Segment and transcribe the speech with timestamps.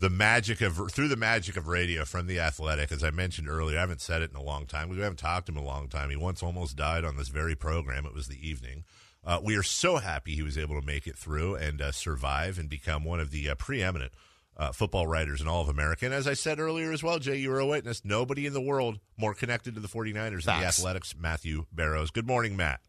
[0.00, 3.76] the magic of through the magic of radio from the athletic as i mentioned earlier
[3.76, 5.66] i haven't said it in a long time we haven't talked to him in a
[5.66, 8.82] long time he once almost died on this very program it was the evening
[9.24, 12.58] uh, we are so happy he was able to make it through and uh, survive
[12.58, 14.12] and become one of the uh, preeminent
[14.56, 16.04] uh, football writers in all of America.
[16.04, 18.02] And as I said earlier as well, Jay, you were a witness.
[18.04, 22.10] Nobody in the world more connected to the 49ers than the Athletics, Matthew Barrows.
[22.10, 22.80] Good morning, Matt.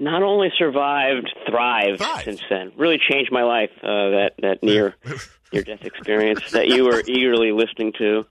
[0.00, 2.24] Not only survived, thrived, Thrived.
[2.24, 2.72] since then.
[2.76, 3.70] Really changed my life.
[3.82, 4.96] Uh, that that near
[5.52, 8.24] near death experience that you were eagerly listening to.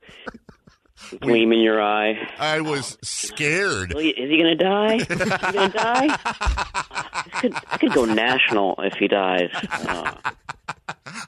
[1.22, 2.28] Gleam in your eye.
[2.38, 3.94] I was scared.
[3.96, 4.96] Is he going to die?
[4.96, 6.08] Is he going to die?
[6.26, 9.50] I could, I could go national if he dies.
[9.72, 10.14] Uh,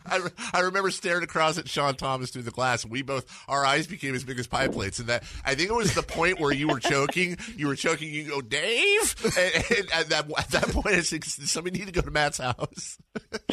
[0.06, 0.20] I,
[0.54, 2.84] I remember staring across at Sean Thomas through the glass.
[2.84, 5.00] And we both, our eyes became as big as pie plates.
[5.00, 7.38] And that, I think it was the point where you were choking.
[7.56, 8.14] You were choking.
[8.14, 9.16] You go, Dave.
[9.38, 12.38] And, and at that at that point, I said, somebody need to go to Matt's
[12.38, 12.98] house.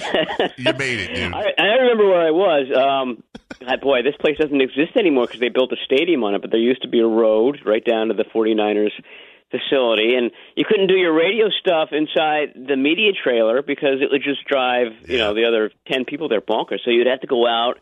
[0.57, 1.35] you made it, dude.
[1.35, 2.67] I, I remember where I was.
[2.77, 3.23] Um,
[3.81, 6.43] boy, this place doesn't exist anymore because they built a stadium on it.
[6.43, 8.93] But there used to be a road right down to the 49ers
[9.51, 14.23] facility, and you couldn't do your radio stuff inside the media trailer because it would
[14.23, 16.81] just drive you know the other ten people there bonkers.
[16.85, 17.79] So you'd have to go out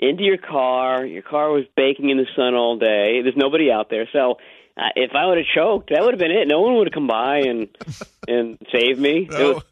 [0.00, 1.04] into your car.
[1.04, 3.22] Your car was baking in the sun all day.
[3.22, 4.36] There's nobody out there, so.
[4.78, 6.46] Uh, if I would have choked, that would have been it.
[6.46, 7.68] No one would have come by and
[8.28, 9.26] and saved me.
[9.30, 9.54] No.
[9.54, 9.62] was-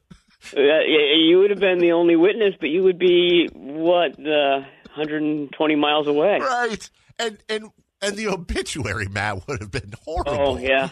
[0.56, 4.60] uh, you would have been the only witness, but you would be what uh,
[4.94, 6.38] 120 miles away.
[6.40, 6.90] Right.
[7.18, 7.70] And and
[8.04, 10.34] and the obituary, Matt, would have been horrible.
[10.34, 10.90] Oh yeah,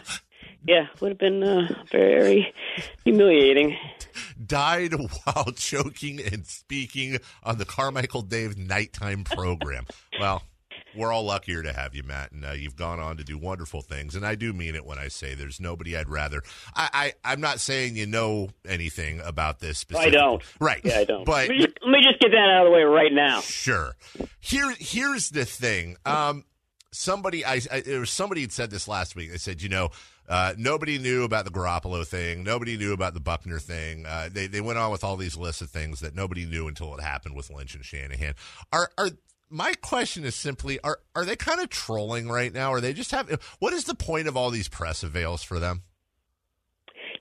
[0.65, 2.53] yeah, would have been uh, very
[3.03, 3.77] humiliating.
[4.45, 9.85] Died while choking and speaking on the Carmichael Dave nighttime program.
[10.19, 10.43] well,
[10.95, 13.81] we're all luckier to have you, Matt, and uh, you've gone on to do wonderful
[13.81, 14.15] things.
[14.15, 16.43] And I do mean it when I say there's nobody I'd rather.
[16.75, 19.85] I, I I'm not saying you know anything about this.
[19.95, 20.41] I don't.
[20.59, 20.81] Right.
[20.83, 21.25] Yeah, I don't.
[21.25, 23.41] But let, me just, let me just get that out of the way right now.
[23.41, 23.95] Sure.
[24.39, 25.97] Here, here's the thing.
[26.05, 26.45] Um,
[26.93, 29.31] somebody, I, I there was somebody had said this last week.
[29.31, 29.89] They said, you know,
[30.29, 32.43] uh, nobody knew about the Garoppolo thing.
[32.43, 34.05] Nobody knew about the Buckner thing.
[34.05, 36.95] Uh, they they went on with all these lists of things that nobody knew until
[36.95, 38.35] it happened with Lynch and Shanahan.
[38.71, 39.09] Are are
[39.49, 42.71] my question is simply are are they kind of trolling right now?
[42.71, 43.29] Are they just have
[43.59, 45.83] what is the point of all these press avails for them?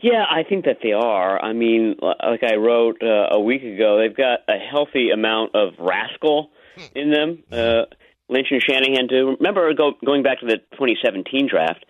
[0.01, 1.41] Yeah, I think that they are.
[1.41, 5.75] I mean, like I wrote uh, a week ago, they've got a healthy amount of
[5.79, 6.51] rascal
[6.95, 7.45] in them.
[7.53, 7.85] Uh,
[8.33, 9.37] Lynch and Shanahan do.
[9.39, 11.85] Remember go, going back to the 2017 draft.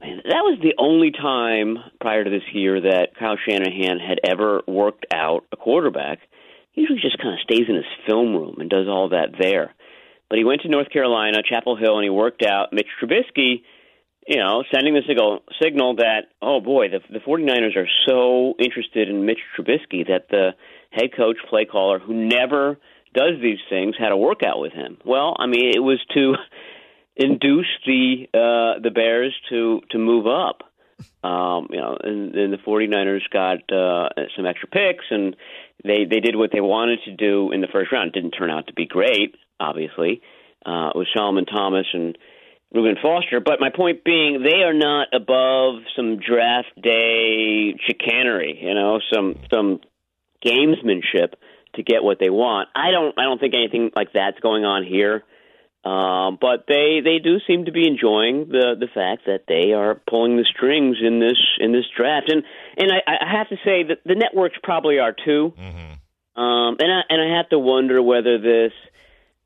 [0.00, 4.62] Man, that was the only time prior to this year that Kyle Shanahan had ever
[4.66, 6.18] worked out a quarterback.
[6.72, 9.74] He usually just kind of stays in his film room and does all that there.
[10.28, 13.62] But he went to North Carolina, Chapel Hill, and he worked out Mitch Trubisky
[14.26, 19.08] you know, sending the signal signal that oh boy, the the 49ers are so interested
[19.08, 20.50] in Mitch Trubisky that the
[20.90, 22.78] head coach, play caller, who never
[23.14, 24.98] does these things, had a workout with him.
[25.04, 26.34] Well, I mean, it was to
[27.16, 30.62] induce the uh, the Bears to to move up.
[31.24, 35.34] Um, you know, and, and the 49ers got uh, some extra picks, and
[35.82, 38.08] they they did what they wanted to do in the first round.
[38.08, 40.22] It didn't turn out to be great, obviously.
[40.64, 42.16] Uh, it was Solomon Thomas and
[42.72, 43.40] Reuben Foster.
[43.40, 49.36] But my point being, they are not above some draft day chicanery, you know, some
[49.52, 49.80] some
[50.44, 51.34] gamesmanship
[51.76, 52.68] to get what they want.
[52.74, 55.24] I don't I don't think anything like that's going on here.
[55.84, 60.00] Um, but they they do seem to be enjoying the the fact that they are
[60.08, 62.42] pulling the strings in this in this draft, and
[62.78, 65.52] and I, I have to say that the networks probably are too.
[66.36, 68.72] Um, and I and I have to wonder whether this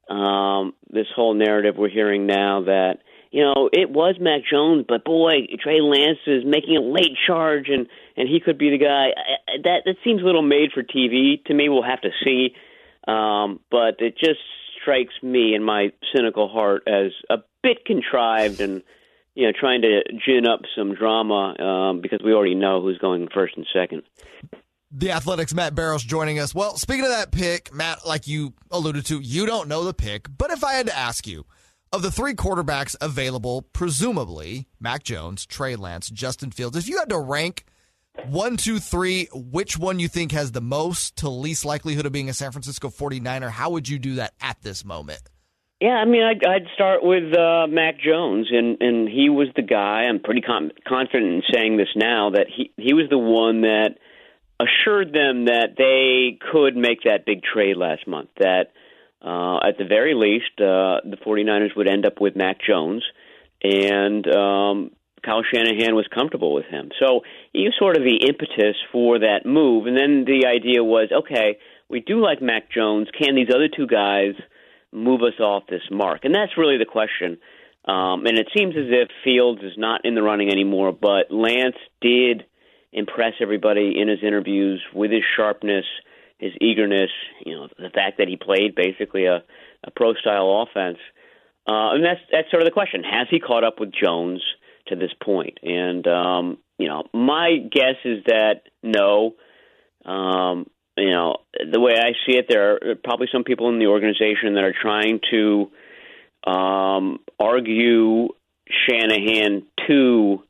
[0.09, 2.99] um, this whole narrative we're hearing now that
[3.31, 7.69] you know it was Mac Jones, but boy, Trey Lance is making a late charge,
[7.69, 9.09] and and he could be the guy.
[9.62, 11.69] That that seems a little made for TV to me.
[11.69, 12.55] We'll have to see,
[13.06, 14.41] um, but it just
[14.81, 18.83] strikes me in my cynical heart as a bit contrived and
[19.34, 23.28] you know trying to gin up some drama um, because we already know who's going
[23.33, 24.03] first and second.
[24.91, 26.55] The Athletics Matt Barrows joining us.
[26.55, 30.27] Well, speaking of that pick, Matt, like you alluded to, you don't know the pick,
[30.38, 31.44] but if I had to ask you,
[31.93, 37.08] of the three quarterbacks available, presumably Mac Jones, Trey Lance, Justin Fields, if you had
[37.11, 37.64] to rank
[38.26, 42.29] one, two, three, which one you think has the most to least likelihood of being
[42.29, 45.20] a San Francisco 49er, how would you do that at this moment?
[45.81, 49.62] Yeah, I mean, I'd, I'd start with uh, Mac Jones, and and he was the
[49.62, 50.06] guy.
[50.08, 53.91] I'm pretty com- confident in saying this now that he he was the one that
[54.58, 58.31] assured them that they could make that big trade last month.
[58.41, 58.73] That
[59.23, 63.05] uh, at the very least, uh, the 49ers would end up with Mac Jones,
[63.62, 64.91] and um,
[65.25, 66.91] Kyle Shanahan was comfortable with him.
[67.00, 67.23] So
[67.53, 69.87] he was sort of the impetus for that move.
[69.87, 73.09] And then the idea was, okay, we do like Mac Jones.
[73.19, 74.35] Can these other two guys
[74.93, 76.25] move us off this mark?
[76.25, 77.38] And that's really the question.
[77.85, 81.76] Um, and it seems as if Fields is not in the running anymore, but Lance
[82.00, 82.44] did
[82.93, 85.85] impress everybody in his interviews with his sharpness,
[86.38, 87.11] his eagerness,
[87.44, 89.43] you know, the fact that he played basically a,
[89.85, 90.99] a pro style offense.
[91.67, 94.43] Uh, and that's that's sort of the question: Has he caught up with Jones
[94.87, 95.58] to this point?
[95.62, 99.35] And um, you know, my guess is that no.
[100.05, 101.37] Um, you know,
[101.70, 104.75] the way I see it, there are probably some people in the organization that are
[104.81, 105.70] trying to
[106.44, 108.29] um, argue
[108.69, 110.43] Shanahan to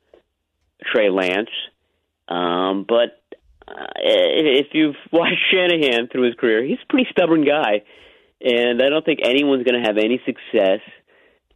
[0.85, 1.51] Trey Lance.
[2.29, 3.18] Um, but
[3.97, 7.83] if you've watched Shanahan through his career, he's a pretty stubborn guy,
[8.41, 10.81] and I don't think anyone's going to have any success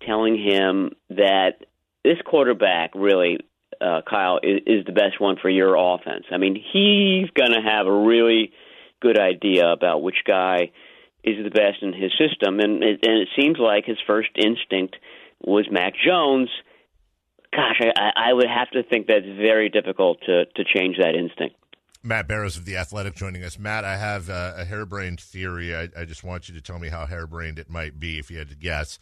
[0.07, 1.65] telling him that
[2.05, 3.39] this quarterback really,
[3.81, 6.25] uh, Kyle, is, is the best one for your offense.
[6.33, 8.53] I mean, he's going to have a really
[9.01, 10.73] good idea about which guy
[11.25, 14.97] is the best in his system, and it, and it seems like his first instinct
[15.41, 16.49] was Mac Jones.
[17.55, 21.57] Gosh, I, I would have to think that's very difficult to to change that instinct.
[22.03, 23.59] Matt Barrows of The Athletic joining us.
[23.59, 25.75] Matt, I have a, a harebrained theory.
[25.75, 28.39] I, I, just want you to tell me how harebrained it might be if you
[28.39, 28.99] had to guess.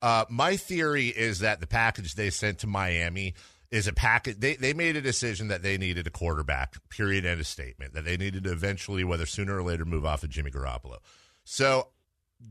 [0.00, 3.34] Uh, my theory is that the package they sent to Miami
[3.70, 4.38] is a package.
[4.38, 8.04] They, they made a decision that they needed a quarterback, period, end of statement, that
[8.04, 10.98] they needed to eventually, whether sooner or later, move off of Jimmy Garoppolo.
[11.44, 11.88] So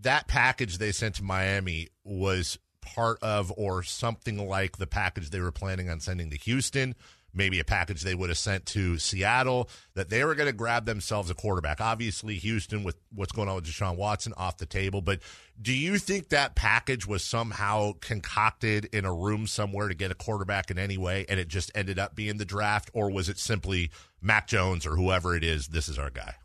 [0.01, 5.39] that package they sent to Miami was part of or something like the package they
[5.39, 6.95] were planning on sending to Houston,
[7.35, 10.85] maybe a package they would have sent to Seattle, that they were going to grab
[10.85, 11.81] themselves a quarterback.
[11.81, 15.01] Obviously, Houston, with what's going on with Deshaun Watson, off the table.
[15.01, 15.19] But
[15.61, 20.15] do you think that package was somehow concocted in a room somewhere to get a
[20.15, 22.89] quarterback in any way, and it just ended up being the draft?
[22.93, 23.91] Or was it simply
[24.21, 26.35] Mac Jones or whoever it is, this is our guy?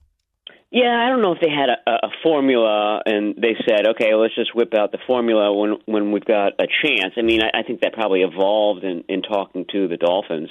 [0.73, 4.37] Yeah, I don't know if they had a, a formula and they said, okay, let's
[4.37, 7.15] just whip out the formula when when we've got a chance.
[7.17, 10.49] I mean, I, I think that probably evolved in, in talking to the Dolphins.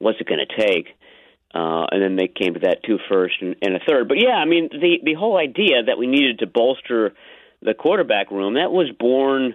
[0.00, 0.88] What's it going to take?
[1.54, 4.08] Uh, and then they came to that two first and, and a third.
[4.08, 7.12] But yeah, I mean, the the whole idea that we needed to bolster
[7.62, 9.54] the quarterback room that was born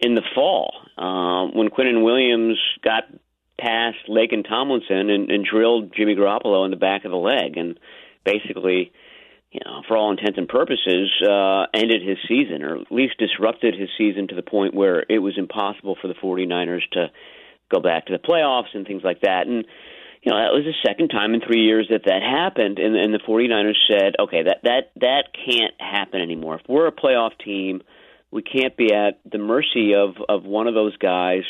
[0.00, 3.04] in the fall um, when Quinnen Williams got
[3.60, 7.78] past Laken Tomlinson and, and drilled Jimmy Garoppolo in the back of the leg and
[8.24, 8.92] basically
[9.50, 13.74] you know, for all intents and purposes, uh, ended his season, or at least disrupted
[13.74, 17.06] his season to the point where it was impossible for the 49ers to
[17.70, 19.46] go back to the playoffs and things like that.
[19.46, 19.64] And,
[20.22, 22.78] you know, that was the second time in three years that that happened.
[22.78, 26.56] And, and the 49ers said, okay, that, that, that can't happen anymore.
[26.56, 27.82] If we're a playoff team,
[28.30, 31.42] we can't be at the mercy of, of one of those guys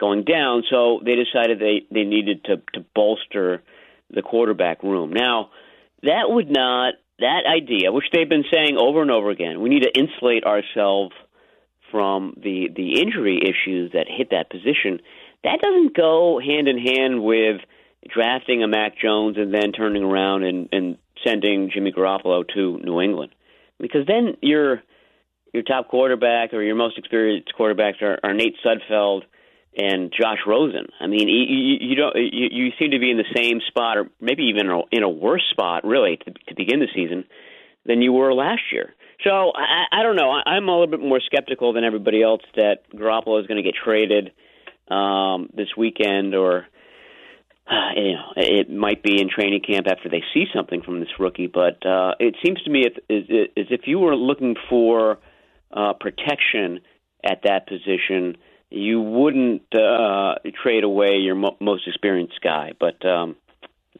[0.00, 0.64] going down.
[0.70, 3.62] So they decided they, they needed to, to bolster
[4.10, 5.12] the quarterback room.
[5.12, 5.50] Now,
[6.02, 9.84] that would not that idea, which they've been saying over and over again, we need
[9.84, 11.14] to insulate ourselves
[11.90, 15.00] from the the injury issues that hit that position.
[15.44, 17.60] That doesn't go hand in hand with
[18.12, 23.00] drafting a Mac Jones and then turning around and, and sending Jimmy Garoppolo to New
[23.00, 23.32] England,
[23.78, 24.82] because then your
[25.52, 29.22] your top quarterback or your most experienced quarterbacks are, are Nate Sudfeld
[29.76, 30.86] and Josh Rosen.
[31.00, 34.10] I mean, you, you don't you, you seem to be in the same spot, or
[34.20, 37.24] maybe even in a worse spot, really, to, to begin the season
[37.86, 38.94] than you were last year.
[39.22, 40.30] So I, I don't know.
[40.30, 43.62] I, I'm a little bit more skeptical than everybody else that Garoppolo is going to
[43.62, 44.32] get traded
[44.88, 46.66] um, this weekend, or
[47.66, 51.08] uh, you know, it might be in training camp after they see something from this
[51.18, 51.46] rookie.
[51.46, 55.18] But uh, it seems to me as, as if you were looking for
[55.72, 56.80] uh, protection
[57.24, 58.36] at that position
[58.74, 62.72] you wouldn't uh, trade away your mo- most experienced guy.
[62.78, 63.36] But um,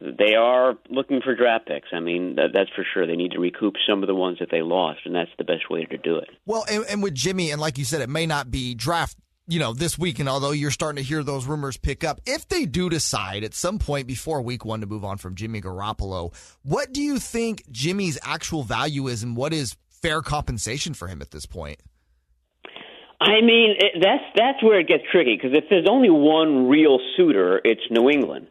[0.01, 1.87] they are looking for draft picks.
[1.93, 3.07] I mean, that, that's for sure.
[3.07, 5.69] They need to recoup some of the ones that they lost, and that's the best
[5.69, 6.29] way to do it.
[6.45, 9.59] Well, and, and with Jimmy, and like you said, it may not be draft you
[9.59, 12.65] know, this week, and although you're starting to hear those rumors pick up, if they
[12.65, 16.33] do decide at some point before week one to move on from Jimmy Garoppolo,
[16.63, 21.21] what do you think Jimmy's actual value is and what is fair compensation for him
[21.21, 21.79] at this point?
[23.19, 27.61] I mean, that's that's where it gets tricky because if there's only one real suitor,
[27.63, 28.47] it's New England.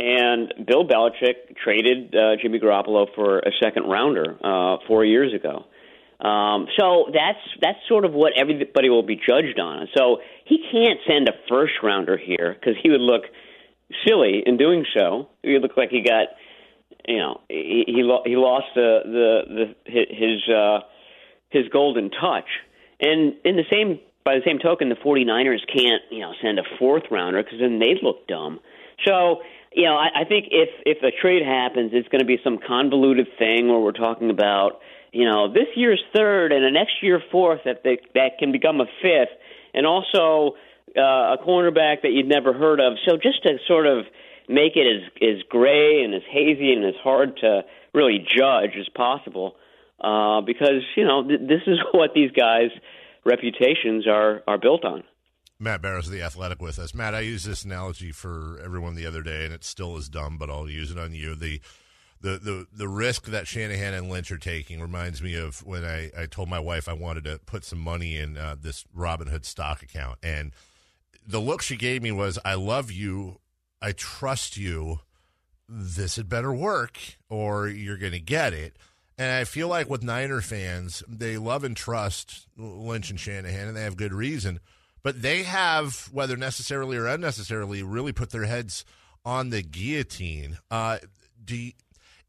[0.00, 5.64] And Bill Belichick traded uh, Jimmy Garoppolo for a second rounder uh, four years ago.
[6.20, 9.86] Um, so that's that's sort of what everybody will be judged on.
[9.96, 13.22] So he can't send a first rounder here because he would look
[14.06, 15.28] silly in doing so.
[15.42, 16.28] He would look like he got,
[17.06, 20.80] you know, he he, lo- he lost the the, the his uh,
[21.50, 22.48] his golden touch.
[23.00, 26.64] And in the same by the same token, the 49ers can't, you know, send a
[26.78, 28.60] fourth rounder because then they'd look dumb.
[29.06, 32.38] So, you know, I, I think if if a trade happens, it's going to be
[32.42, 34.80] some convoluted thing where we're talking about
[35.12, 38.80] you know, this year's third and a next year fourth that they, that can become
[38.80, 39.36] a fifth,
[39.74, 40.56] and also
[40.96, 42.94] uh, a cornerback that you'd never heard of.
[43.08, 44.04] So just to sort of
[44.48, 47.62] make it as as gray and as hazy and as hard to
[47.94, 49.56] really judge as possible,
[50.00, 52.70] uh, because you know th- this is what these guys'
[53.24, 55.04] reputations are are built on.
[55.60, 56.94] Matt Barrows of the Athletic with us.
[56.94, 60.38] Matt, I used this analogy for everyone the other day, and it still is dumb,
[60.38, 61.34] but I'll use it on you.
[61.34, 61.60] The
[62.20, 66.10] the the the risk that Shanahan and Lynch are taking reminds me of when I,
[66.18, 69.82] I told my wife I wanted to put some money in uh, this Robinhood stock
[69.82, 70.52] account, and
[71.26, 73.40] the look she gave me was, "I love you,
[73.80, 75.00] I trust you.
[75.68, 76.98] This had better work,
[77.28, 78.76] or you're going to get it."
[79.16, 83.76] And I feel like with Niner fans, they love and trust Lynch and Shanahan, and
[83.76, 84.60] they have good reason.
[85.02, 88.84] But they have, whether necessarily or unnecessarily, really put their heads
[89.24, 90.58] on the guillotine.
[90.70, 90.98] Uh,
[91.44, 91.72] do you,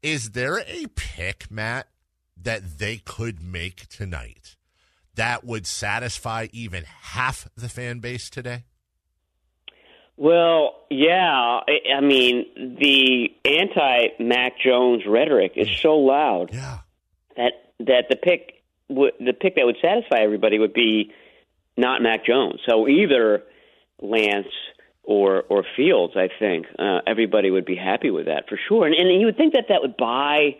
[0.02, 1.88] is there a pick, Matt,
[2.40, 4.56] that they could make tonight
[5.14, 8.64] that would satisfy even half the fan base today?
[10.16, 11.60] Well, yeah.
[11.96, 16.78] I, mean, the anti Mac Jones rhetoric is so loud Yeah.
[17.36, 21.12] that that the pick w- the pick that would satisfy everybody would be
[21.78, 22.60] not Mac Jones.
[22.68, 23.42] So either
[24.02, 24.46] Lance
[25.10, 28.86] or or Fields, I think uh, everybody would be happy with that for sure.
[28.86, 30.56] And, and you would think that that would buy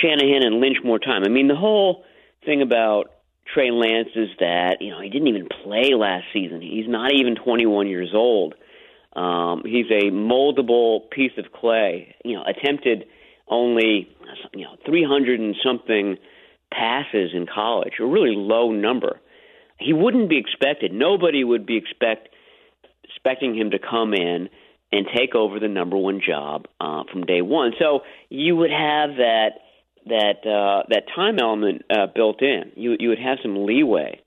[0.00, 1.22] Shanahan and Lynch more time.
[1.24, 2.04] I mean, the whole
[2.46, 3.12] thing about
[3.52, 6.62] Trey Lance is that you know he didn't even play last season.
[6.62, 8.54] He's not even 21 years old.
[9.14, 12.14] Um, he's a moldable piece of clay.
[12.24, 13.04] You know, attempted
[13.46, 14.08] only
[14.54, 16.16] you know 300 and something
[16.72, 19.20] passes in college, a really low number.
[19.78, 20.94] He wouldn't be expected.
[20.94, 22.30] Nobody would be expect
[23.26, 24.48] expecting him to come in
[24.92, 27.72] and take over the number one job uh, from day one.
[27.78, 29.50] So you would have that
[30.06, 32.72] that uh, that time element uh, built in.
[32.76, 34.20] You you would have some leeway,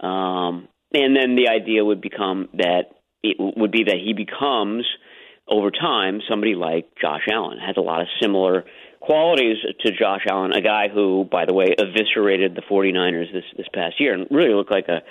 [0.00, 2.92] um, and then the idea would become that
[3.22, 4.86] it would be that he becomes
[5.48, 8.64] over time somebody like Josh Allen has a lot of similar
[9.00, 13.66] qualities to Josh Allen, a guy who, by the way, eviscerated the 49ers this this
[13.72, 15.02] past year and really looked like a,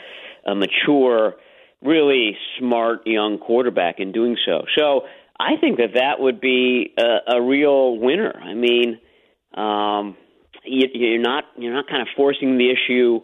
[0.50, 1.36] a mature,
[1.82, 4.66] really smart young quarterback in doing so.
[4.78, 5.02] So
[5.40, 8.34] I think that that would be a, a real winner.
[8.40, 9.00] I mean
[9.54, 10.16] um,
[10.64, 13.22] you, you're not you're not kind of forcing the issue.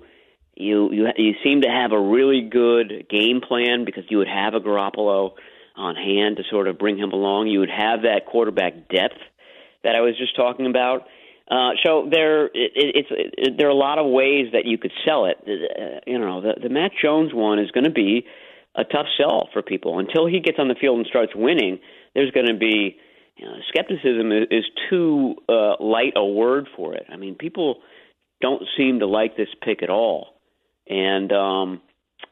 [0.55, 4.53] You you you seem to have a really good game plan because you would have
[4.53, 5.33] a Garoppolo
[5.75, 7.47] on hand to sort of bring him along.
[7.47, 9.19] You would have that quarterback depth
[9.83, 11.03] that I was just talking about.
[11.49, 14.91] Uh, so there, it, it's it, there are a lot of ways that you could
[15.05, 15.37] sell it.
[15.47, 18.25] Uh, you know, the the Mac Jones one is going to be
[18.77, 21.79] a tough sell for people until he gets on the field and starts winning.
[22.13, 22.97] There's going to be
[23.37, 27.05] you know, skepticism is, is too uh, light a word for it.
[27.11, 27.77] I mean, people
[28.41, 30.39] don't seem to like this pick at all,
[30.87, 31.81] and um,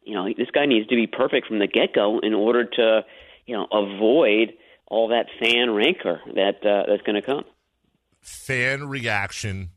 [0.03, 3.01] you know, this guy needs to be perfect from the get go in order to,
[3.45, 4.53] you know, avoid
[4.87, 7.43] all that fan rancor that uh, that's going to come.
[8.21, 9.69] Fan reaction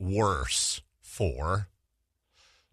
[0.00, 1.68] worse for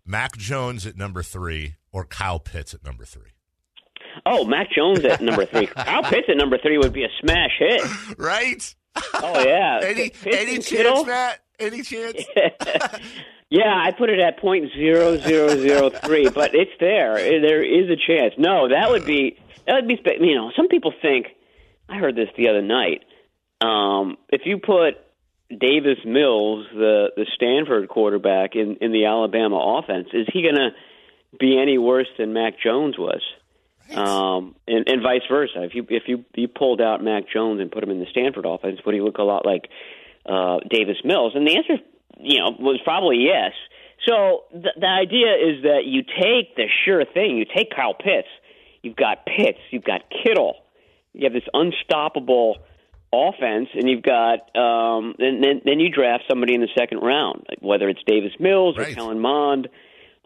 [0.06, 3.32] Mac Jones at number three or Kyle Pitts at number three.
[4.26, 5.68] Oh, Mac Jones at number three.
[5.68, 8.18] Kyle Pitts at number three would be a smash hit.
[8.18, 8.76] Right?
[9.16, 9.80] Oh yeah.
[9.84, 11.06] any Pitts any chance, Kittle?
[11.06, 11.40] Matt?
[11.60, 12.24] Any chance?
[13.50, 17.16] yeah, I put it at point zero zero zero three, but it's there.
[17.16, 18.34] There is a chance.
[18.38, 20.02] No, that would be that would be.
[20.20, 21.28] You know, some people think.
[21.88, 23.04] I heard this the other night.
[23.60, 24.96] Um, if you put
[25.60, 30.70] Davis Mills, the the Stanford quarterback, in in the Alabama offense, is he going to
[31.40, 33.22] be any worse than Mac Jones was?
[33.94, 35.64] Um, and, and vice versa.
[35.64, 38.46] If you if you you pulled out Mac Jones and put him in the Stanford
[38.46, 39.70] offense, would he look a lot like
[40.26, 41.34] uh, Davis Mills?
[41.36, 41.84] And the answer,
[42.20, 43.52] you know, was probably yes.
[44.08, 47.38] So the, the idea is that you take the sure thing.
[47.38, 48.30] You take Kyle Pitts.
[48.82, 49.60] You've got Pitts.
[49.72, 50.56] You've got Kittle.
[51.14, 52.58] You have this unstoppable
[53.14, 57.46] offense, and you've got um, and then then you draft somebody in the second round,
[57.50, 58.92] like whether it's Davis Mills Right.
[58.92, 59.68] or Kellen Mond.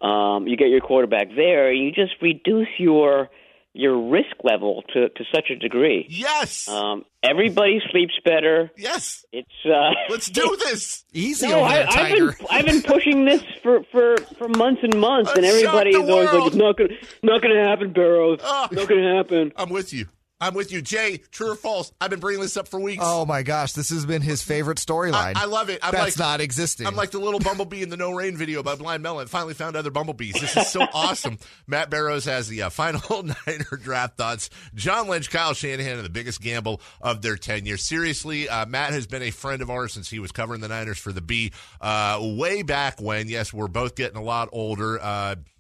[0.02, 1.72] Um, you get your quarterback there.
[1.72, 3.30] And you just reduce your
[3.74, 6.06] your risk level to to such a degree.
[6.10, 6.68] yes.
[6.68, 8.72] Um, everybody sleeps better.
[8.78, 9.26] yes.
[9.34, 11.04] It's uh, Let's do this.
[11.14, 15.32] Easy no, I, I've, been I've been pushing this for for for months and months,
[15.34, 16.90] and Let's everybody is the always like, "It's not gonna
[17.24, 18.40] not gonna happen, Barrows.
[18.44, 18.68] Oh.
[18.72, 20.06] Not gonna happen." I'm with you.
[20.42, 21.22] I'm with you, Jay.
[21.32, 21.94] True or false?
[22.02, 23.02] I've been bringing this up for weeks.
[23.06, 25.36] Oh my gosh, this has been his favorite storyline.
[25.36, 25.80] I, I love it.
[25.82, 26.88] I'm That's like, not existing.
[26.88, 29.28] I'm like the little bumblebee in the No Rain video by Blind Melon.
[29.28, 30.34] Finally found other bumblebees.
[30.34, 31.38] This is so awesome.
[31.68, 34.50] Matt Barrows has the uh, final Niner draft thoughts.
[34.74, 37.78] John Lynch, Kyle Shanahan, and the biggest gamble of their tenure.
[37.78, 40.98] Seriously, uh, Matt has been a friend of ours since he was covering the Niners
[40.98, 43.30] for the Bee uh, way back when.
[43.30, 45.00] Yes, we're both getting a lot older.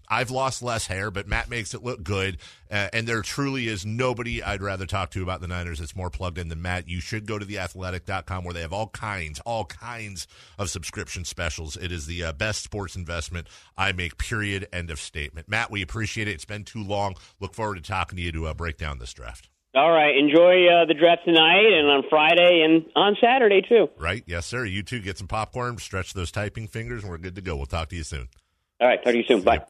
[0.07, 2.37] I've lost less hair, but Matt makes it look good.
[2.69, 6.09] Uh, and there truly is nobody I'd rather talk to about the Niners that's more
[6.09, 6.89] plugged in than Matt.
[6.89, 11.77] You should go to theathletic.com where they have all kinds, all kinds of subscription specials.
[11.77, 13.47] It is the uh, best sports investment
[13.77, 14.67] I make, period.
[14.73, 15.47] End of statement.
[15.47, 16.31] Matt, we appreciate it.
[16.31, 17.15] It's been too long.
[17.39, 19.49] Look forward to talking to you to uh, break down this draft.
[19.75, 20.15] All right.
[20.17, 23.89] Enjoy uh, the draft tonight and on Friday and on Saturday, too.
[23.99, 24.23] Right?
[24.25, 24.63] Yes, sir.
[24.63, 25.01] You too.
[25.01, 27.57] Get some popcorn, stretch those typing fingers, and we're good to go.
[27.57, 28.29] We'll talk to you soon.
[28.79, 29.03] All right.
[29.03, 29.41] Talk to you soon.
[29.41, 29.65] Bye.